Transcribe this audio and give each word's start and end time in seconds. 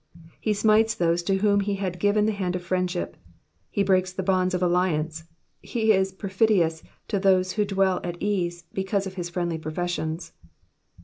^^ 0.27 0.29
He 0.39 0.53
smites 0.55 0.95
those 0.95 1.21
to 1.21 1.35
whom 1.37 1.59
he 1.59 1.75
had 1.75 1.99
given 1.99 2.25
the 2.25 2.31
hand 2.31 2.55
of 2.55 2.63
friendship, 2.63 3.15
he 3.69 3.83
breaks 3.83 4.11
the 4.11 4.23
bonds 4.23 4.55
of 4.55 4.63
alliance, 4.63 5.25
he 5.61 5.91
is 5.91 6.11
pierfidious 6.11 6.81
to 7.07 7.19
those 7.19 7.51
who 7.51 7.65
dwell 7.65 8.01
at 8.03 8.17
ease 8.19 8.63
because 8.73 9.05
of 9.05 9.13
his 9.13 9.29
friendly 9.29 9.59
professions. 9.59 10.33